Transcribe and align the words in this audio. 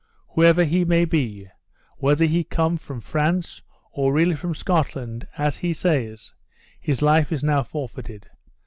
Whoever 0.29 0.63
he 0.63 0.83
may 0.83 1.05
be, 1.05 1.47
whether 1.97 2.25
he 2.25 2.43
came 2.43 2.77
from 2.77 3.01
France, 3.01 3.61
or 3.91 4.11
really 4.11 4.33
from 4.35 4.55
Scotland, 4.55 5.27
as 5.37 5.57
he 5.57 5.73
says, 5.73 6.33
his 6.79 7.03
life 7.03 7.31
is 7.31 7.43
now 7.43 7.61
forfeited. 7.61 8.27